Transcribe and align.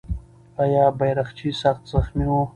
آیا 0.61 0.85
بیرغچی 0.99 1.49
سخت 1.61 1.81
زخمي 1.91 2.25
و؟ 2.29 2.35